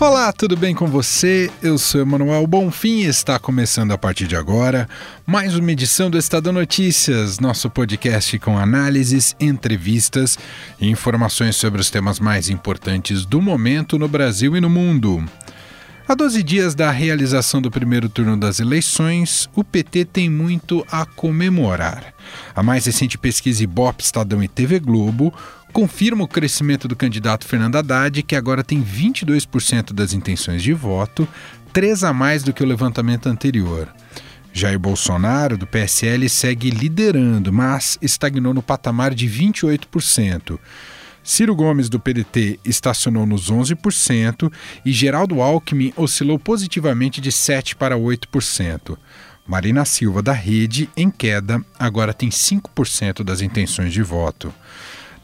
[0.00, 1.50] Olá, tudo bem com você?
[1.62, 4.88] Eu sou Emanuel Bonfim e está começando a partir de agora
[5.24, 10.36] mais uma edição do Estadão Notícias, nosso podcast com análises, entrevistas
[10.80, 15.24] e informações sobre os temas mais importantes do momento no Brasil e no mundo.
[16.06, 21.06] A 12 dias da realização do primeiro turno das eleições, o PT tem muito a
[21.06, 22.12] comemorar.
[22.54, 25.32] A mais recente pesquisa Ibope, Estadão e TV Globo
[25.72, 31.26] confirma o crescimento do candidato Fernando Haddad, que agora tem 22% das intenções de voto,
[31.72, 33.88] três a mais do que o levantamento anterior.
[34.52, 40.58] Jair Bolsonaro, do PSL, segue liderando, mas estagnou no patamar de 28%.
[41.26, 44.52] Ciro Gomes, do PDT, estacionou nos 11%
[44.84, 48.98] e Geraldo Alckmin oscilou positivamente de 7% para 8%.
[49.46, 54.52] Marina Silva, da Rede, em queda, agora tem 5% das intenções de voto.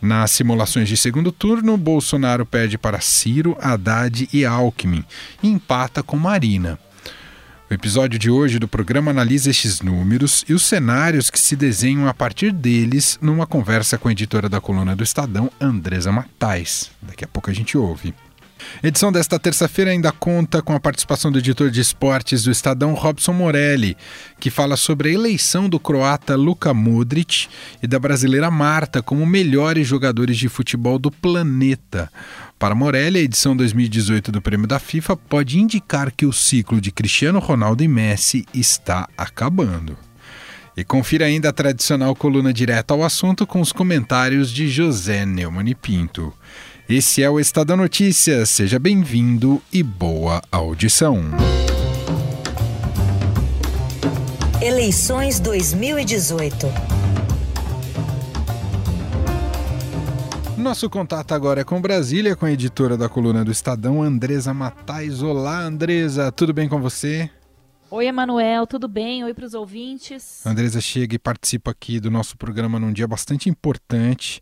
[0.01, 5.05] Nas simulações de segundo turno, Bolsonaro perde para Ciro, Haddad e Alckmin
[5.43, 6.78] e empata com Marina.
[7.71, 12.09] O episódio de hoje do programa analisa estes números e os cenários que se desenham
[12.09, 16.91] a partir deles numa conversa com a editora da coluna do Estadão, Andresa Matais.
[17.01, 18.12] Daqui a pouco a gente ouve.
[18.83, 23.33] Edição desta terça-feira ainda conta com a participação do editor de esportes do Estadão, Robson
[23.33, 23.97] Morelli,
[24.39, 27.48] que fala sobre a eleição do croata Luka Modric
[27.83, 32.11] e da brasileira Marta como melhores jogadores de futebol do planeta.
[32.58, 36.91] Para Morelli, a edição 2018 do Prêmio da FIFA pode indicar que o ciclo de
[36.91, 40.09] Cristiano Ronaldo e Messi está acabando.
[40.77, 45.69] E confira ainda a tradicional coluna direta ao assunto com os comentários de José Neumann
[45.69, 46.33] e Pinto.
[46.89, 48.51] Esse é o Estadão Notícias.
[48.51, 51.23] Seja bem-vindo e boa audição.
[54.61, 56.67] Eleições 2018.
[60.56, 65.23] Nosso contato agora é com Brasília, com a editora da coluna do Estadão, Andresa Matais.
[65.23, 67.31] Olá, Andresa, tudo bem com você?
[67.93, 69.25] Oi, Emanuel, tudo bem?
[69.25, 70.47] Oi para os ouvintes.
[70.47, 74.41] Andresa chega e participa aqui do nosso programa num dia bastante importante,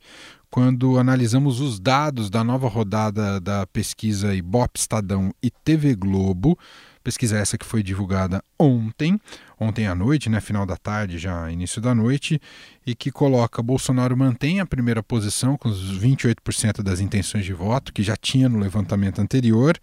[0.51, 6.59] quando analisamos os dados da nova rodada da pesquisa Ibope Estadão e TV Globo,
[7.03, 9.19] pesquisa essa que foi divulgada ontem,
[9.59, 12.39] ontem à noite, né, final da tarde, já início da noite,
[12.87, 17.95] e que coloca Bolsonaro mantém a primeira posição com os 28% das intenções de voto
[17.95, 19.79] que já tinha no levantamento anterior.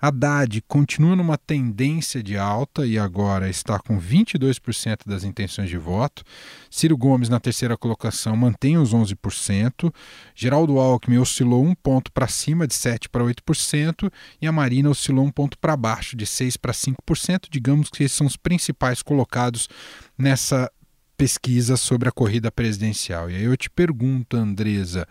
[0.00, 6.22] Haddad continua numa tendência de alta e agora está com 22% das intenções de voto.
[6.70, 9.92] Ciro Gomes, na terceira colocação, mantém os 11%.
[10.34, 14.10] Geraldo Alckmin oscilou um ponto para cima, de 7% para 8%.
[14.40, 17.48] E a Marina oscilou um ponto para baixo, de 6% para 5%.
[17.50, 19.68] Digamos que esses são os principais colocados
[20.16, 20.70] nessa
[21.16, 23.28] pesquisa sobre a corrida presidencial.
[23.28, 25.06] E aí eu te pergunto, Andresa,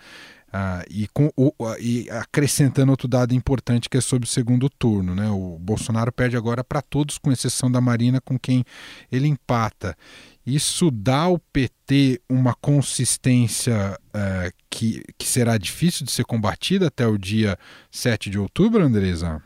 [0.51, 5.13] ah, e, com, o, e, acrescentando outro dado importante que é sobre o segundo turno.
[5.13, 5.29] Né?
[5.29, 8.63] O Bolsonaro perde agora para todos, com exceção da Marina, com quem
[9.11, 9.95] ele empata.
[10.45, 17.05] Isso dá ao PT uma consistência uh, que, que será difícil de ser combatida até
[17.05, 17.57] o dia
[17.91, 19.43] 7 de outubro, Andresa?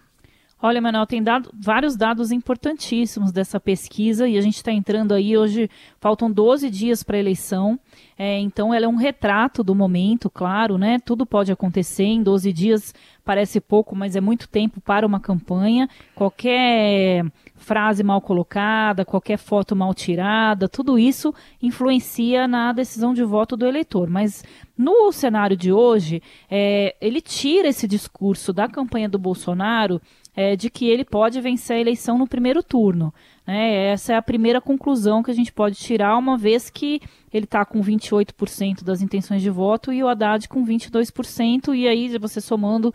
[0.64, 5.36] Olha, Manuel, tem dado, vários dados importantíssimos dessa pesquisa e a gente está entrando aí
[5.36, 5.68] hoje,
[6.00, 7.80] faltam 12 dias para a eleição,
[8.16, 11.00] é, então ela é um retrato do momento, claro, né?
[11.04, 12.94] Tudo pode acontecer em 12 dias,
[13.26, 15.90] parece pouco, mas é muito tempo para uma campanha.
[16.14, 23.58] Qualquer frase mal colocada, qualquer foto mal tirada, tudo isso influencia na decisão de voto
[23.58, 24.08] do eleitor.
[24.08, 24.44] Mas
[24.78, 30.00] no cenário de hoje, é, ele tira esse discurso da campanha do Bolsonaro
[30.36, 33.14] é, de que ele pode vencer a eleição no primeiro turno.
[33.46, 33.92] Né?
[33.92, 37.02] Essa é a primeira conclusão que a gente pode tirar, uma vez que
[37.34, 42.18] ele está com 28% das intenções de voto e o Haddad com 22%, e aí
[42.18, 42.94] você somando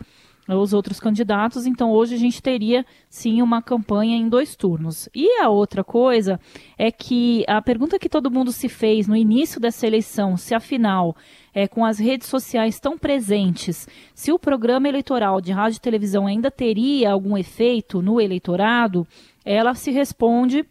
[0.55, 5.09] os outros candidatos, então hoje a gente teria sim uma campanha em dois turnos.
[5.13, 6.39] E a outra coisa
[6.77, 11.15] é que a pergunta que todo mundo se fez no início dessa eleição, se afinal
[11.53, 16.27] é, com as redes sociais tão presentes, se o programa eleitoral de rádio e televisão
[16.27, 19.05] ainda teria algum efeito no eleitorado,
[19.43, 20.65] ela se responde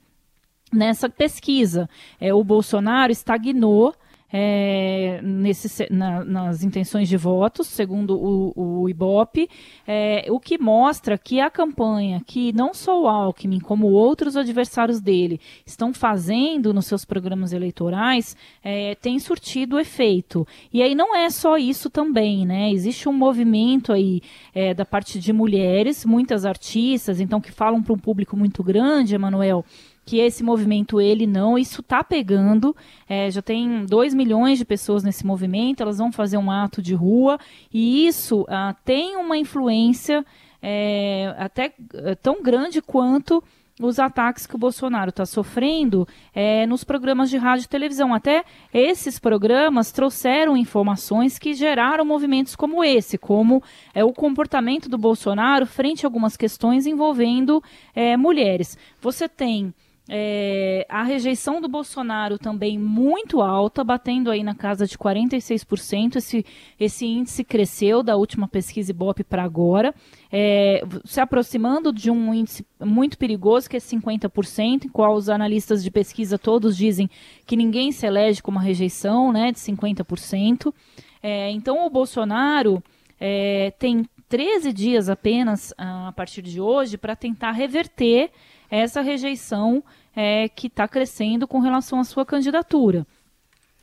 [0.73, 1.89] nessa pesquisa.
[2.21, 3.95] É, o Bolsonaro estagnou
[4.33, 9.49] é, nesse, na, nas intenções de votos, segundo o, o Ibope,
[9.87, 15.01] é, o que mostra que a campanha que não só o Alckmin, como outros adversários
[15.01, 20.47] dele estão fazendo nos seus programas eleitorais é, tem surtido efeito.
[20.73, 22.71] E aí não é só isso também, né?
[22.71, 24.21] Existe um movimento aí
[24.55, 29.15] é, da parte de mulheres, muitas artistas, então que falam para um público muito grande,
[29.15, 29.65] Emanuel,
[30.07, 32.75] que esse movimento ele não, isso está pegando,
[33.09, 36.95] é, já tem 2 milhões de pessoas nesse movimento, elas vão fazer um ato de
[36.95, 37.41] rua,
[37.75, 40.25] e isso ah, tem uma influência
[40.63, 43.43] é, até é, tão grande quanto
[43.81, 48.15] os ataques que o Bolsonaro está sofrendo é, nos programas de rádio e televisão.
[48.15, 53.63] Até esses programas trouxeram informações que geraram movimentos como esse, como
[53.93, 57.63] é, o comportamento do Bolsonaro frente a algumas questões envolvendo
[57.95, 58.79] é, mulheres.
[59.01, 59.75] Você tem
[60.09, 66.17] é, a rejeição do Bolsonaro também muito alta, batendo aí na casa de 46%.
[66.17, 66.47] Esse,
[66.79, 69.93] esse índice cresceu da última pesquisa Ibope para agora,
[70.31, 75.83] é, se aproximando de um índice muito perigoso, que é 50%, em qual os analistas
[75.83, 77.11] de pesquisa todos dizem
[77.45, 80.73] que ninguém se elege com uma rejeição né, de 50%.
[81.21, 82.81] É, então, o Bolsonaro
[83.19, 88.31] é, tem 13 dias apenas a partir de hoje para tentar reverter
[88.71, 89.83] essa rejeição
[90.15, 93.07] é, que está crescendo com relação à sua candidatura.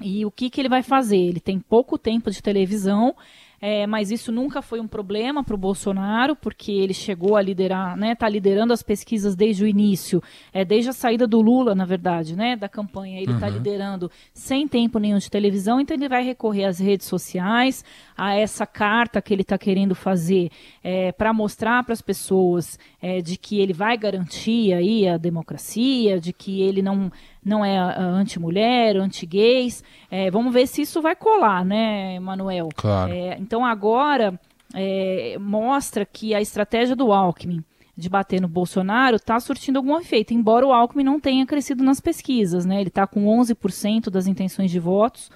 [0.02, 1.18] E o que, que ele vai fazer?
[1.18, 3.16] Ele tem pouco tempo de televisão,
[3.66, 7.96] é, mas isso nunca foi um problema para o Bolsonaro, porque ele chegou a liderar,
[7.96, 10.22] né, está liderando as pesquisas desde o início,
[10.52, 13.54] é, desde a saída do Lula, na verdade, né, da campanha, ele está uhum.
[13.54, 17.86] liderando sem tempo nenhum de televisão, então ele vai recorrer às redes sociais,
[18.18, 20.50] a essa carta que ele está querendo fazer
[20.84, 26.20] é, para mostrar para as pessoas é, de que ele vai garantir aí a democracia,
[26.20, 27.10] de que ele não
[27.44, 29.84] não é anti-mulher, anti-gays.
[30.10, 32.70] É, vamos ver se isso vai colar, né, Manuel?
[32.76, 33.12] Claro.
[33.12, 34.40] É, então agora
[34.74, 37.64] é, mostra que a estratégia do Alckmin
[37.96, 42.00] de bater no Bolsonaro está surtindo algum efeito, embora o Alckmin não tenha crescido nas
[42.00, 42.80] pesquisas, né?
[42.80, 45.30] Ele está com 11% das intenções de votos,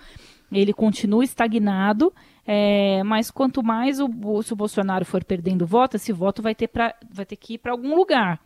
[0.52, 2.12] ele continua estagnado,
[2.46, 4.10] é, mas quanto mais o,
[4.42, 7.58] se o Bolsonaro for perdendo voto, esse voto vai ter, pra, vai ter que ir
[7.60, 8.40] para algum lugar.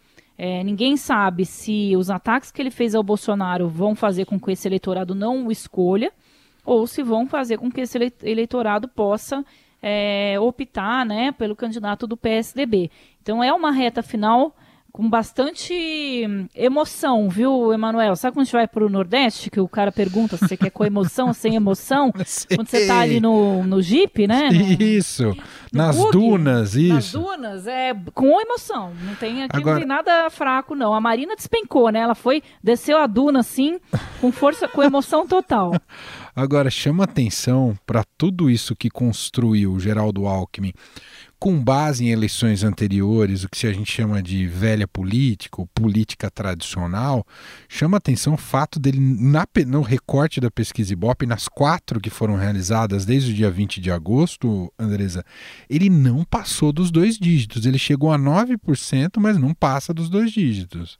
[0.43, 4.51] É, ninguém sabe se os ataques que ele fez ao Bolsonaro vão fazer com que
[4.51, 6.11] esse eleitorado não o escolha
[6.65, 9.45] ou se vão fazer com que esse eleitorado possa
[9.79, 12.89] é, optar né, pelo candidato do PSDB.
[13.21, 14.55] Então é uma reta final
[14.91, 15.73] com bastante
[16.55, 18.15] emoção, viu, Emanuel?
[18.15, 20.69] Sabe quando a gente vai para o Nordeste, que o cara pergunta se você quer
[20.69, 22.11] com emoção ou sem emoção?
[22.11, 24.49] Quando você está ali no, no Jeep, né?
[24.49, 25.37] No, isso, no
[25.71, 26.93] nas bug, dunas, isso.
[26.93, 28.93] Nas dunas, é com emoção.
[29.03, 29.73] Não tem aqui Agora...
[29.73, 30.93] não tem nada fraco, não.
[30.93, 31.99] A Marina despencou, né?
[31.99, 33.79] Ela foi, desceu a duna assim,
[34.19, 35.73] com força, com emoção total.
[36.35, 40.73] Agora, chama atenção para tudo isso que construiu o Geraldo Alckmin
[41.41, 46.29] com base em eleições anteriores, o que a gente chama de velha política ou política
[46.29, 47.25] tradicional,
[47.67, 52.35] chama atenção o fato dele, na, no recorte da pesquisa Ibope, nas quatro que foram
[52.35, 55.25] realizadas desde o dia 20 de agosto, Andresa,
[55.67, 57.65] ele não passou dos dois dígitos.
[57.65, 60.99] Ele chegou a 9%, mas não passa dos dois dígitos.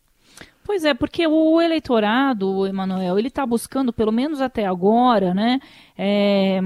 [0.72, 5.60] Pois é, porque o eleitorado, Emanuel, ele está buscando, pelo menos até agora, né,
[5.98, 6.62] é,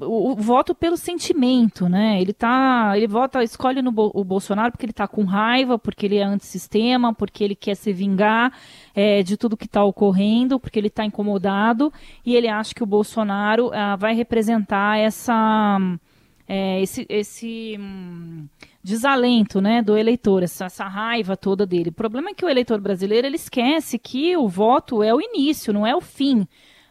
[0.00, 2.20] o, o, voto pelo sentimento, né?
[2.20, 6.18] Ele tá, ele vota, escolhe no o Bolsonaro porque ele está com raiva, porque ele
[6.18, 8.56] é antissistema, porque ele quer se vingar
[8.94, 11.92] é, de tudo que está ocorrendo, porque ele está incomodado
[12.24, 15.80] e ele acha que o Bolsonaro ah, vai representar essa,
[16.46, 18.46] é, esse, esse hum,
[18.82, 21.88] desalento né, do eleitor, essa, essa, raiva toda dele.
[21.88, 25.72] O problema é que o eleitor brasileiro ele esquece que o voto é o início,
[25.72, 26.46] não é o fim.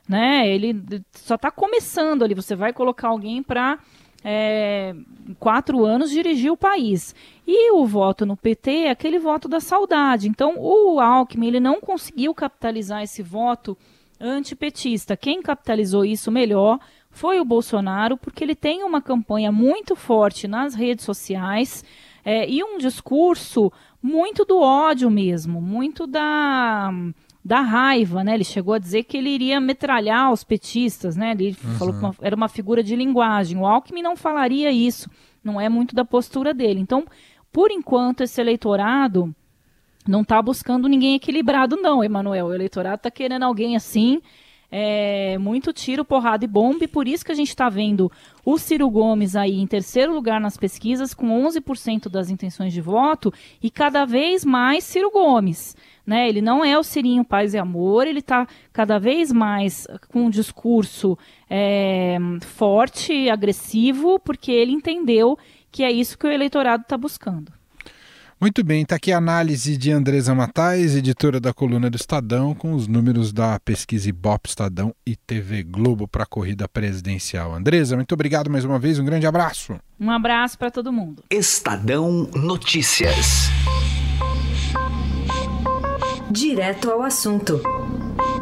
[0.08, 0.50] Né?
[0.50, 2.34] Ele só está começando ali.
[2.34, 3.80] Você vai colocar alguém para
[4.24, 4.96] é,
[5.39, 7.16] quatro anos dirigir o país.
[7.46, 10.27] E o voto no PT é aquele voto da saudade.
[10.27, 13.77] Então, o Alckmin ele não conseguiu capitalizar esse voto
[14.20, 15.18] antipetista.
[15.18, 16.80] Quem capitalizou isso melhor
[17.13, 21.86] foi o Bolsonaro, porque ele tem uma campanha muito forte nas redes sociais
[22.25, 26.91] é, e um discurso muito do ódio mesmo, muito da,
[27.46, 28.34] da raiva, né?
[28.34, 31.32] Ele chegou a dizer que ele iria metralhar os petistas, né?
[31.32, 31.74] Ele uhum.
[31.75, 33.58] falou que uma, era uma figura de linguagem.
[33.58, 35.08] O Alckmin não falaria isso,
[35.43, 36.79] não é muito da postura dele.
[36.79, 37.05] Então,
[37.51, 39.34] por enquanto, esse eleitorado
[40.08, 42.48] não está buscando ninguém equilibrado, não, Emanuel.
[42.48, 44.20] O eleitorado está querendo alguém assim
[44.75, 48.12] é, muito tiro, porrada e bomba, e por isso que a gente está vendo
[48.44, 53.32] o Ciro Gomes aí em terceiro lugar nas pesquisas, com 11% das intenções de voto,
[53.62, 55.77] e cada vez mais Ciro Gomes.
[56.03, 56.27] Né?
[56.27, 60.30] Ele não é o Cirinho Paz e Amor, ele está cada vez mais com um
[60.32, 61.15] discurso
[61.48, 65.38] é, forte, agressivo, porque ele entendeu
[65.72, 67.53] que é isso que o eleitorado está buscando.
[68.44, 72.74] Muito bem, está aqui a análise de Andresa Matais, editora da coluna do Estadão, com
[72.74, 77.56] os números da pesquisa Ibope Estadão e TV Globo para a corrida presidencial.
[77.56, 79.80] Andresa, muito obrigado mais uma vez, um grande abraço.
[79.98, 81.24] Um abraço para todo mundo.
[81.30, 83.50] Estadão Notícias.
[86.30, 87.62] Direto ao assunto,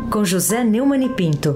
[0.10, 1.55] com José Neumann e Pinto.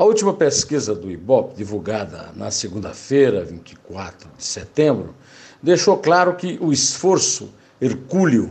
[0.00, 5.14] A última pesquisa do IBOP, divulgada na segunda-feira, 24 de setembro,
[5.62, 8.50] deixou claro que o esforço hercúleo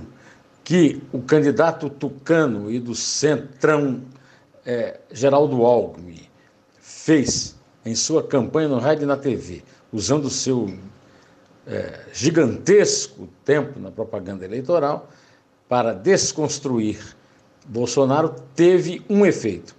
[0.64, 4.04] que o candidato tucano e do centrão
[4.64, 6.22] é, Geraldo Alckmin
[6.80, 10.72] fez em sua campanha no rádio e na TV, usando o seu
[11.66, 15.10] é, gigantesco tempo na propaganda eleitoral
[15.68, 17.00] para desconstruir
[17.66, 19.79] Bolsonaro, teve um efeito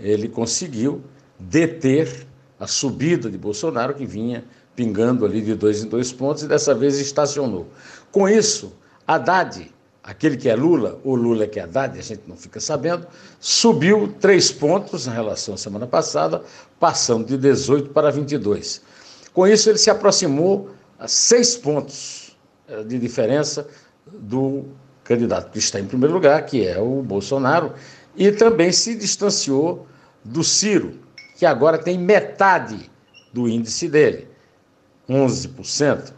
[0.00, 1.02] ele conseguiu
[1.38, 2.26] deter
[2.58, 6.74] a subida de Bolsonaro, que vinha pingando ali de dois em dois pontos, e dessa
[6.74, 7.68] vez estacionou.
[8.10, 8.72] Com isso,
[9.06, 13.06] Haddad, aquele que é Lula, ou Lula que é Haddad, a gente não fica sabendo,
[13.40, 16.42] subiu três pontos em relação à semana passada,
[16.78, 18.82] passando de 18 para 22.
[19.32, 22.36] Com isso, ele se aproximou a seis pontos
[22.68, 23.68] eh, de diferença
[24.06, 24.64] do
[25.04, 27.72] candidato que está em primeiro lugar, que é o Bolsonaro,
[28.18, 29.86] e também se distanciou
[30.24, 30.98] do Ciro,
[31.36, 32.90] que agora tem metade
[33.32, 34.26] do índice dele,
[35.08, 36.12] 11%.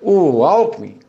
[0.00, 1.00] O Alckmin,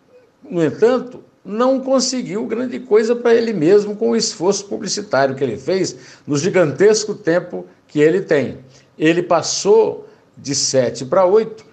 [0.50, 5.58] no entanto, não conseguiu grande coisa para ele mesmo com o esforço publicitário que ele
[5.58, 8.58] fez no gigantesco tempo que ele tem.
[8.98, 11.64] Ele passou de 7 para 8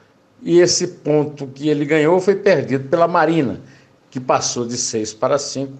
[0.42, 3.62] e esse ponto que ele ganhou foi perdido pela Marina,
[4.11, 5.73] que passou de 6 para 5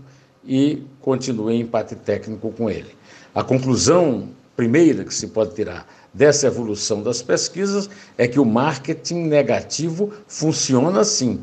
[0.45, 2.95] e continua em empate técnico com ele.
[3.35, 9.27] A conclusão primeira que se pode tirar dessa evolução das pesquisas é que o marketing
[9.27, 11.41] negativo funciona assim.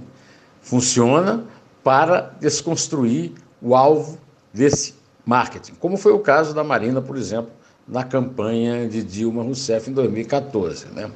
[0.62, 1.46] Funciona
[1.84, 4.18] para desconstruir o alvo
[4.53, 4.94] desse
[5.25, 7.51] marketing, como foi o caso da Marina, por exemplo,
[7.88, 10.88] na campanha de Dilma Rousseff em 2014.
[10.88, 11.10] Né?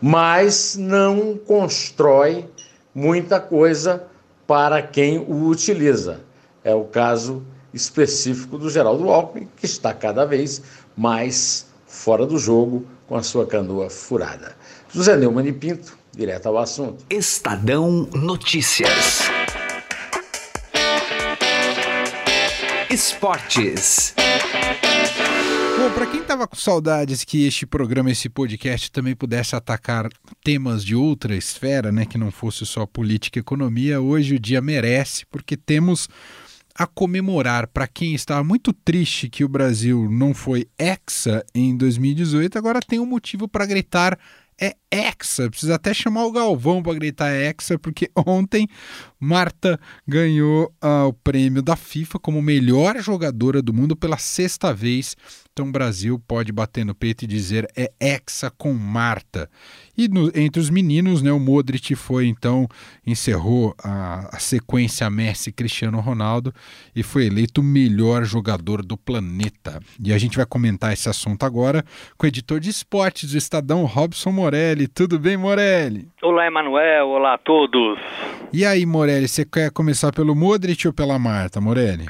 [0.00, 2.48] Mas não constrói
[2.94, 4.04] muita coisa
[4.46, 6.20] para quem o utiliza.
[6.64, 7.42] É o caso
[7.74, 10.62] específico do Geraldo Alckmin, que está cada vez
[10.96, 14.56] mais fora do jogo com a sua canoa furada.
[14.92, 17.04] José Neumann e Pinto, direto ao assunto.
[17.10, 19.22] Estadão Notícias.
[22.90, 24.14] Esportes.
[25.78, 30.08] Bom, para quem estava com saudades que este programa, esse podcast também pudesse atacar
[30.44, 34.60] temas de outra esfera, né, que não fosse só política e economia, hoje o dia
[34.60, 36.08] merece, porque temos
[36.74, 42.56] a comemorar para quem estava muito triste que o Brasil não foi hexa em 2018,
[42.56, 44.18] agora tem um motivo para gritar
[44.60, 45.50] é hexa.
[45.50, 48.68] Precisa até chamar o Galvão para gritar hexa, porque ontem
[49.24, 55.16] Marta ganhou uh, o prêmio da FIFA como melhor jogadora do mundo pela sexta vez.
[55.52, 59.48] Então o Brasil pode bater no peito e dizer é hexa com Marta.
[59.96, 62.66] E no, entre os meninos, né, o Modric foi então,
[63.06, 66.52] encerrou a, a sequência Messi Cristiano Ronaldo
[66.92, 69.80] e foi eleito o melhor jogador do planeta.
[70.02, 71.84] E a gente vai comentar esse assunto agora
[72.18, 74.88] com o editor de esportes do Estadão, Robson Morelli.
[74.88, 76.08] Tudo bem, Morelli?
[76.24, 77.08] Olá, Emanuel.
[77.08, 77.98] Olá a todos.
[78.52, 82.06] E aí, Morelli, você quer começar pelo Modric ou pela Marta, Morelli?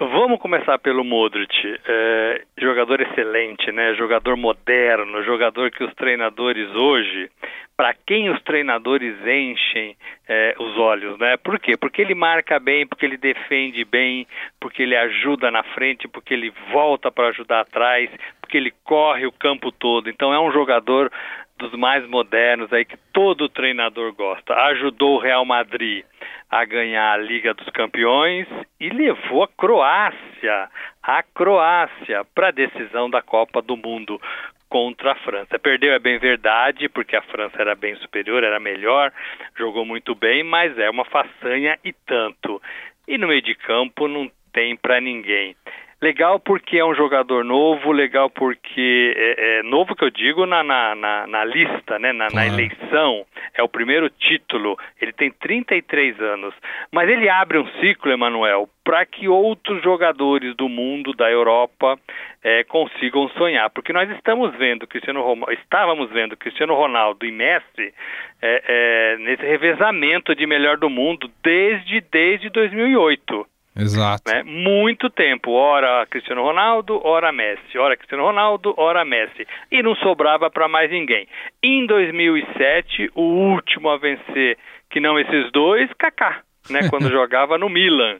[0.00, 1.54] Vamos começar pelo Modric,
[1.86, 3.94] é, jogador excelente, né?
[3.94, 7.30] Jogador moderno, jogador que os treinadores hoje,
[7.76, 9.96] para quem os treinadores enchem
[10.28, 11.36] é, os olhos, né?
[11.36, 11.76] Por quê?
[11.76, 14.26] Porque ele marca bem, porque ele defende bem,
[14.60, 18.10] porque ele ajuda na frente, porque ele volta para ajudar atrás,
[18.40, 20.10] porque ele corre o campo todo.
[20.10, 21.12] Então é um jogador
[21.58, 24.54] dos mais modernos aí que todo treinador gosta.
[24.54, 26.04] Ajudou o Real Madrid
[26.50, 28.46] a ganhar a Liga dos Campeões
[28.78, 30.68] e levou a Croácia,
[31.02, 34.20] a Croácia, para a decisão da Copa do Mundo
[34.68, 35.58] contra a França.
[35.58, 39.12] Perdeu é bem verdade, porque a França era bem superior, era melhor,
[39.56, 42.60] jogou muito bem, mas é uma façanha e tanto.
[43.06, 45.54] E no meio de campo não tem para ninguém.
[46.00, 50.62] Legal porque é um jogador novo, legal porque é, é novo que eu digo na,
[50.62, 53.24] na, na, na lista, né, na, na, eleição.
[53.54, 56.54] é o primeiro título, ele tem 33 anos,
[56.92, 61.98] mas ele abre um ciclo, Emanuel, para que outros jogadores do mundo, da Europa,
[62.44, 67.94] é, consigam sonhar, porque nós estamos vendo Cristiano Ronaldo, estávamos vendo Cristiano Ronaldo e Messi
[68.42, 73.46] é, é, nesse revezamento de melhor do mundo desde desde 2008.
[73.76, 74.32] Exato.
[74.32, 74.42] Né?
[74.42, 80.50] Muito tempo, ora Cristiano Ronaldo, ora Messi, ora Cristiano Ronaldo, ora Messi, e não sobrava
[80.50, 81.28] para mais ninguém.
[81.62, 84.56] Em 2007, o último a vencer,
[84.88, 86.40] que não esses dois, Kaká,
[86.70, 86.80] né?
[86.90, 88.18] Quando jogava no Milan.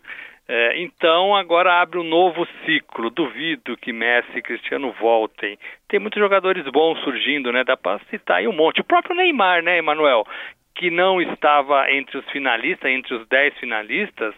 [0.49, 3.11] É, então agora abre um novo ciclo.
[3.11, 5.59] Duvido que Messi e Cristiano voltem.
[5.89, 7.65] Tem muitos jogadores bons surgindo, né?
[7.65, 8.81] Dá para citar aí um monte.
[8.81, 10.25] O próprio Neymar, né, Emanuel?
[10.75, 14.35] Que não estava entre os finalistas, entre os dez finalistas,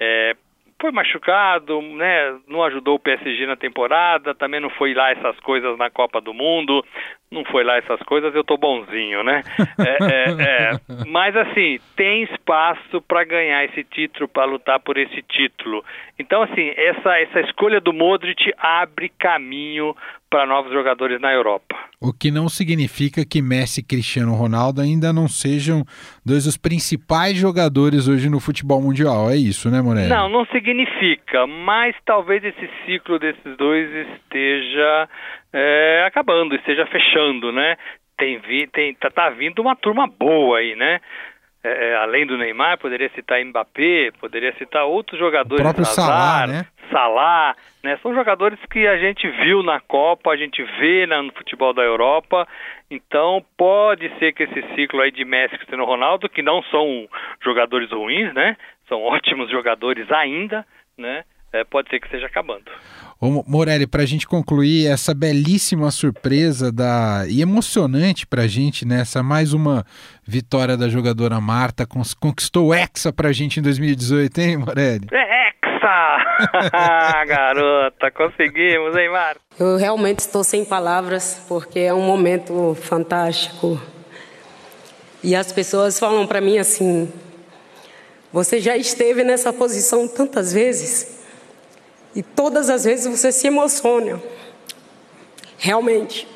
[0.00, 0.34] é,
[0.82, 2.36] foi machucado, né?
[2.48, 6.34] Não ajudou o PSG na temporada, também não foi lá essas coisas na Copa do
[6.34, 6.84] Mundo,
[7.30, 9.42] não foi lá essas coisas, eu tô bonzinho, né?
[9.78, 10.80] É, é, é.
[11.06, 15.84] Mas assim, tem espaço para ganhar esse título, para lutar por esse título.
[16.18, 19.94] Então, assim, essa, essa escolha do Modric abre caminho
[20.28, 21.76] para novos jogadores na Europa.
[22.00, 25.84] O que não significa que Messi e Cristiano Ronaldo ainda não sejam
[26.24, 29.30] dois dos principais jogadores hoje no futebol mundial.
[29.30, 30.08] É isso, né, Morelli?
[30.08, 35.08] Não, não significa, mas talvez esse ciclo desses dois esteja
[35.52, 37.76] é, acabando, esteja fechando, né?
[38.16, 41.00] Tem, vi, tem tá, tá vindo uma turma boa aí, né?
[41.64, 45.60] É, é além do Neymar, poderia citar Mbappé, poderia citar outros jogadores.
[45.60, 46.66] O próprio Salah, né?
[46.90, 47.98] Salah, né?
[48.02, 52.46] São jogadores que a gente viu na Copa, a gente vê no futebol da Europa.
[52.90, 57.08] Então pode ser que esse ciclo aí de Messi e Cristiano Ronaldo, que não são
[57.42, 58.56] jogadores ruins, né?
[58.88, 60.66] São ótimos jogadores ainda,
[60.98, 61.24] né?
[61.52, 62.70] É, pode ser que esteja acabando.
[63.24, 68.84] Ô, Morelli, para a gente concluir essa belíssima surpresa da e emocionante para a gente
[68.84, 69.86] nessa mais uma
[70.26, 71.86] vitória da jogadora Marta
[72.18, 75.06] conquistou o Hexa para a gente em 2018, hein, Morelli?
[75.12, 75.52] É,
[77.24, 79.40] Garota, conseguimos, hein, Marta?
[79.56, 83.80] Eu realmente estou sem palavras porque é um momento fantástico.
[85.22, 87.08] E as pessoas falam para mim assim:
[88.32, 91.21] você já esteve nessa posição tantas vezes
[92.14, 94.22] e todas as vezes você se emociona.
[95.58, 96.26] Realmente,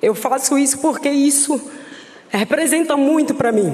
[0.00, 1.60] eu faço isso porque isso
[2.28, 3.72] representa muito para mim.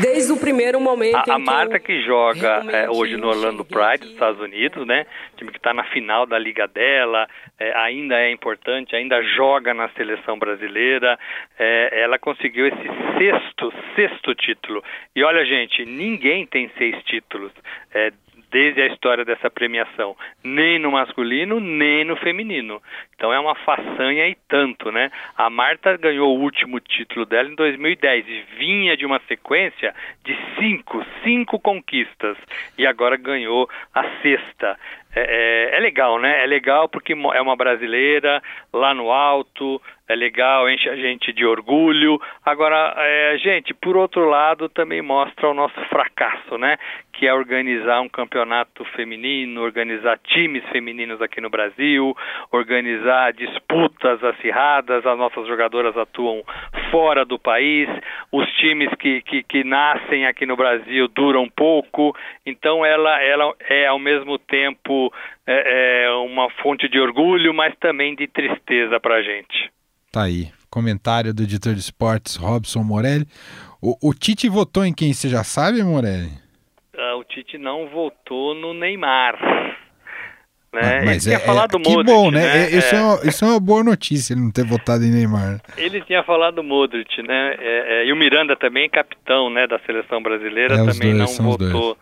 [0.00, 1.30] Desde o primeiro momento.
[1.30, 5.06] A, a Marta que joga é, hoje no Orlando Pride, dos Estados Unidos, né?
[5.36, 7.28] Time que está na final da liga dela,
[7.58, 11.18] é, ainda é importante, ainda joga na seleção brasileira.
[11.58, 14.82] É, ela conseguiu esse sexto, sexto título.
[15.14, 17.52] E olha, gente, ninguém tem seis títulos.
[18.54, 22.80] Desde a história dessa premiação, nem no masculino, nem no feminino.
[23.16, 25.10] Então é uma façanha e tanto, né?
[25.36, 29.92] A Marta ganhou o último título dela em 2010 e vinha de uma sequência
[30.24, 32.36] de cinco, cinco conquistas
[32.78, 34.78] e agora ganhou a sexta.
[35.14, 35.20] É,
[35.72, 36.42] é, é, legal, né?
[36.42, 41.46] É legal porque é uma brasileira lá no alto, é legal, enche a gente de
[41.46, 42.20] orgulho.
[42.44, 46.76] Agora, é, gente, por outro lado, também mostra o nosso fracasso, né?
[47.12, 52.14] Que é organizar um campeonato feminino, organizar times femininos aqui no Brasil,
[52.50, 55.06] organizar disputas acirradas.
[55.06, 56.42] As nossas jogadoras atuam
[56.90, 57.88] fora do país,
[58.32, 62.14] os times que, que, que nascem aqui no Brasil duram pouco.
[62.44, 65.03] Então, ela, ela é ao mesmo tempo
[65.46, 69.70] é, é uma fonte de orgulho, mas também de tristeza para a gente.
[70.12, 70.48] Tá aí.
[70.70, 73.26] Comentário do editor de esportes Robson Morelli.
[73.80, 76.30] O, o Tite votou em quem você já sabe, Morelli?
[76.96, 79.36] Ah, o Tite não votou no Neymar.
[80.72, 80.80] Né?
[80.82, 82.40] Ah, mas ele é, tinha falado é, que Modric, bom, né?
[82.40, 82.70] né?
[82.70, 83.00] Isso, é.
[83.00, 85.60] uma, isso é uma boa notícia, ele não ter votado em Neymar.
[85.76, 87.56] Ele tinha falado Modric, né?
[87.60, 91.50] É, é, e o Miranda também, capitão né, da seleção brasileira, é, também dois, não
[91.50, 91.96] votou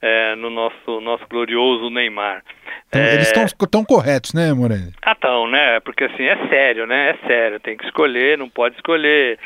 [0.00, 2.42] é, no nosso, nosso glorioso Neymar.
[2.88, 3.14] Então, é...
[3.14, 4.92] Eles estão tão corretos, né, Moreno?
[5.02, 5.80] Ah, estão, né?
[5.80, 7.10] Porque assim, é sério, né?
[7.10, 9.38] É sério, tem que escolher, não pode escolher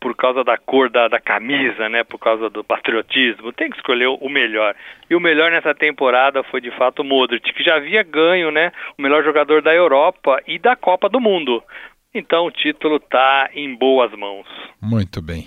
[0.00, 2.04] por causa da cor da, da camisa, né?
[2.04, 4.74] Por causa do patriotismo, tem que escolher o melhor.
[5.08, 8.72] E o melhor nessa temporada foi de fato o Modric, que já havia ganho, né?
[8.98, 11.62] O melhor jogador da Europa e da Copa do Mundo.
[12.18, 14.46] Então o título está em boas mãos.
[14.80, 15.46] Muito bem.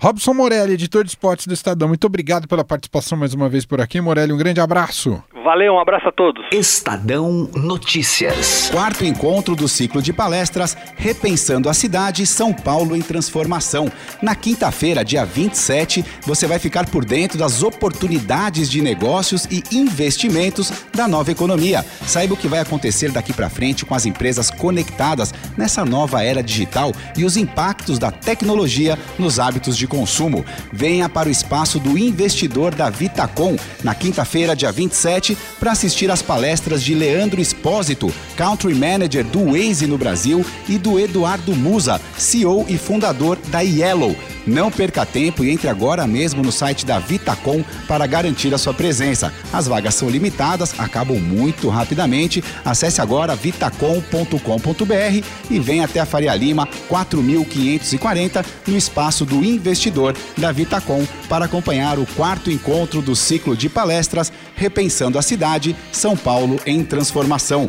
[0.00, 3.80] Robson Morelli, editor de esportes do Estadão, muito obrigado pela participação mais uma vez por
[3.80, 4.00] aqui.
[4.00, 5.20] Morelli, um grande abraço.
[5.44, 6.42] Valeu, um abraço a todos.
[6.50, 8.70] Estadão Notícias.
[8.72, 13.92] Quarto encontro do ciclo de palestras Repensando a Cidade São Paulo em Transformação.
[14.22, 20.72] Na quinta-feira, dia 27, você vai ficar por dentro das oportunidades de negócios e investimentos
[20.94, 21.84] da nova economia.
[22.06, 26.42] Saiba o que vai acontecer daqui para frente com as empresas conectadas nessa nova era
[26.42, 30.42] digital e os impactos da tecnologia nos hábitos de consumo.
[30.72, 36.22] Venha para o espaço do investidor da Vitacom na quinta-feira, dia 27, para assistir às
[36.22, 42.64] palestras de Leandro Espósito, Country Manager do Waze no Brasil, e do Eduardo Musa, CEO
[42.68, 44.16] e fundador da Yellow.
[44.46, 48.74] Não perca tempo e entre agora mesmo no site da Vitacom para garantir a sua
[48.74, 49.32] presença.
[49.52, 52.44] As vagas são limitadas, acabam muito rapidamente.
[52.64, 60.52] Acesse agora vitacom.com.br e venha até a Faria Lima 4540 no espaço do investidor da
[60.52, 66.60] Vitacom para acompanhar o quarto encontro do ciclo de palestras Repensando a Cidade, São Paulo
[66.66, 67.68] em Transformação.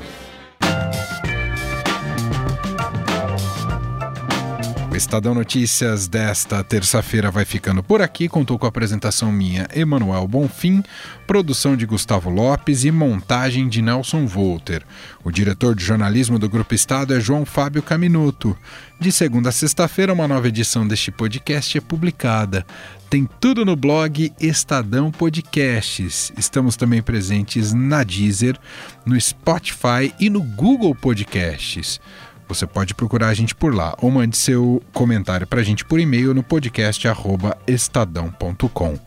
[4.95, 8.29] O Estadão Notícias desta terça-feira vai ficando por aqui.
[8.29, 10.81] Contou com a apresentação minha, Emanuel Bonfim,
[11.27, 14.84] produção de Gustavo Lopes e montagem de Nelson Volter.
[15.21, 18.58] O diretor de jornalismo do Grupo Estado é João Fábio Caminuto.
[18.97, 22.65] De segunda a sexta-feira, uma nova edição deste podcast é publicada.
[23.10, 26.31] Tem tudo no blog Estadão Podcasts.
[26.38, 28.58] Estamos também presentes na Deezer,
[29.05, 31.99] no Spotify e no Google Podcasts.
[32.47, 35.99] Você pode procurar a gente por lá ou mande seu comentário para a gente por
[35.99, 38.99] e-mail no podcast@estadão.com.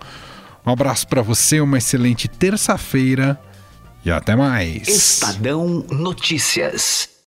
[0.66, 3.40] Um abraço para você, uma excelente terça-feira
[4.05, 4.88] e até mais.
[4.88, 7.18] Estadão Notícias.